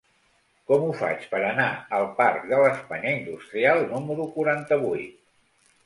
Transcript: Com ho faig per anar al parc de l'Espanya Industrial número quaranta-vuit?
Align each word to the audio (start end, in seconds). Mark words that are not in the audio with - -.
Com 0.71 0.85
ho 0.85 0.95
faig 1.01 1.27
per 1.33 1.41
anar 1.51 1.67
al 1.99 2.07
parc 2.23 2.49
de 2.55 2.63
l'Espanya 2.65 3.15
Industrial 3.21 3.87
número 3.95 4.31
quaranta-vuit? 4.35 5.27